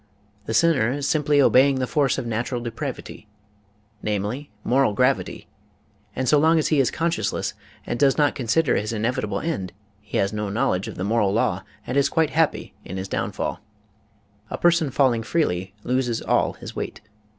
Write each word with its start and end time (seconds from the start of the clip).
The 0.47 0.55
sinner 0.55 0.93
is 0.93 1.07
simply 1.07 1.39
obeying 1.39 1.75
the 1.75 1.85
force 1.85 2.17
of 2.17 2.25
natural 2.25 2.59
depravity, 2.59 3.27
namely, 4.01 4.49
moral 4.63 4.93
gravity, 4.93 5.47
and 6.15 6.27
so 6.27 6.39
long 6.39 6.57
as 6.57 6.69
he 6.69 6.79
is 6.79 6.89
conscienceless 6.89 7.53
and 7.85 7.99
does 7.99 8.17
not 8.17 8.33
consider 8.33 8.75
his 8.77 8.93
inevitable 8.93 9.41
end 9.41 9.73
he 10.01 10.17
has 10.17 10.33
no 10.33 10.49
knowledge 10.49 10.87
of 10.87 10.95
the 10.95 11.03
moral 11.03 11.31
law 11.31 11.61
and 11.85 11.97
is 11.97 12.09
quite 12.09 12.31
happy 12.31 12.73
in 12.83 12.97
his 12.97 13.07
down 13.07 13.31
fall. 13.31 13.59
A 14.49 14.57
person 14.57 14.89
falling 14.89 15.21
freely 15.21 15.75
loses 15.83 16.19
all 16.23 16.53
his 16.53 16.75
weight. 16.75 17.01